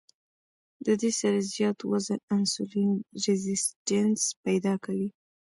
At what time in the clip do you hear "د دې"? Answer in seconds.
0.85-1.11